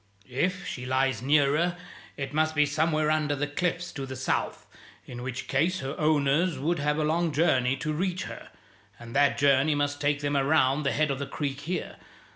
[0.27, 1.77] If she lies nearer,
[2.17, 4.65] it must be somewhere under the cliffs to the south,
[5.05, 8.49] in which case her owners would have a long journey to reach her,
[8.99, 11.97] and that journey must take them around the head of the creek here.